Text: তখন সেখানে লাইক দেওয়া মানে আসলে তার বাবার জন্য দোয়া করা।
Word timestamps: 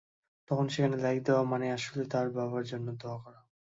তখন 0.49 0.65
সেখানে 0.67 0.97
লাইক 0.97 1.19
দেওয়া 1.23 1.43
মানে 1.51 1.65
আসলে 1.71 2.03
তার 2.05 2.27
বাবার 2.31 2.63
জন্য 2.65 2.87
দোয়া 3.01 3.17
করা। 3.17 3.39